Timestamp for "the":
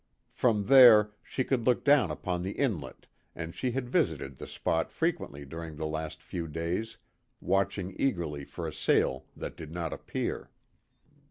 2.41-2.53, 4.37-4.47, 5.75-5.85